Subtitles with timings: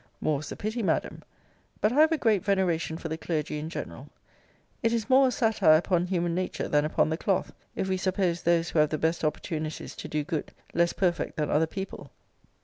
[0.19, 1.21] More's the pity, Madam.
[1.79, 4.09] But I have a great veneration for the clergy in general.
[4.81, 8.41] It is more a satire upon human nature than upon the cloth, if we suppose
[8.41, 12.09] those who have the best opportunities to do good, less perfect than other people.